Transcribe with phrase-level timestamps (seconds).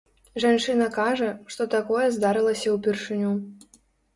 [0.43, 3.31] Жанчына кажа, што такое здарылася ўпершыню.